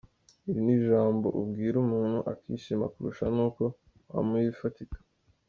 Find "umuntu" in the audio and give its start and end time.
1.85-2.19